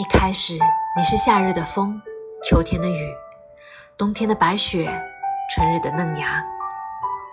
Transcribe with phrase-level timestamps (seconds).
[0.00, 0.54] 一开始，
[0.96, 2.00] 你是夏日的风，
[2.42, 3.14] 秋天的雨，
[3.98, 4.90] 冬天的白雪，
[5.54, 6.42] 春日的嫩芽。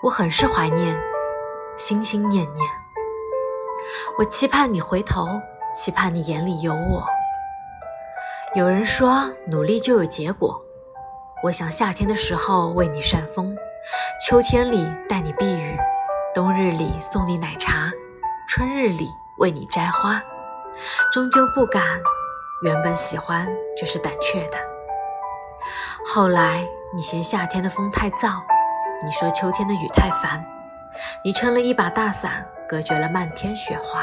[0.03, 1.01] 我很是怀念，
[1.77, 2.67] 心心念念。
[4.17, 5.29] 我期盼你回头，
[5.73, 7.05] 期盼你眼里有我。
[8.53, 10.61] 有人说，努力就有结果。
[11.43, 13.55] 我想夏天的时候为你扇风，
[14.27, 15.77] 秋天里带你避雨，
[16.35, 17.89] 冬日里送你奶茶，
[18.49, 19.07] 春日里
[19.37, 20.21] 为你摘花。
[21.13, 21.81] 终究不敢。
[22.63, 23.47] 原本喜欢
[23.77, 24.57] 就是胆怯的，
[26.07, 28.41] 后来你嫌夏天的风太燥，
[29.05, 30.43] 你说秋天的雨太烦，
[31.23, 34.01] 你撑了一把大伞，隔绝了漫天雪花。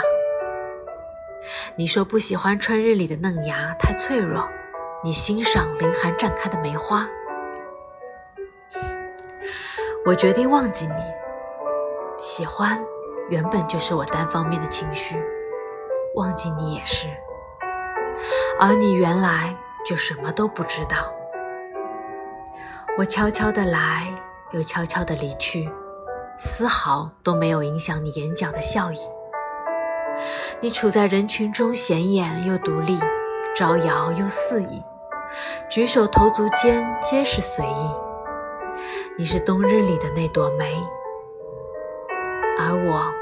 [1.74, 4.48] 你说不喜欢春日里的嫩芽太脆弱，
[5.02, 7.08] 你欣赏凌寒绽开的梅花。
[10.06, 11.02] 我决定忘记你，
[12.20, 12.80] 喜欢
[13.30, 15.20] 原本就是我单方面的情绪，
[16.14, 17.08] 忘记你也是。
[18.60, 20.96] 而你原来就什么都不知道。
[22.96, 24.08] 我悄悄的来，
[24.52, 25.68] 又悄悄的离去，
[26.38, 28.98] 丝毫都没有影响你眼角的笑意。
[30.60, 32.98] 你处在人群中，显眼又独立，
[33.56, 34.82] 招摇又肆意，
[35.68, 37.90] 举手投足间皆是随意。
[39.18, 40.72] 你是冬日里的那朵梅，
[42.58, 43.12] 而我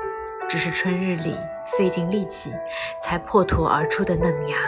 [0.53, 2.53] 只是春日里费尽力气
[3.01, 4.59] 才破土而出的嫩芽。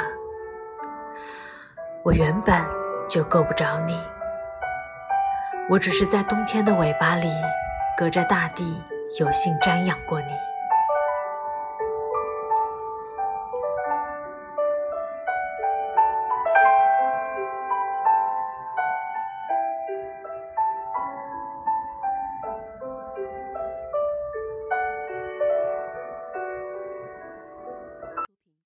[2.02, 2.58] 我原本
[3.06, 3.94] 就够不着你，
[5.68, 7.30] 我只是在冬天的尾巴里，
[7.98, 8.82] 隔着大地
[9.20, 10.32] 有幸瞻仰过你。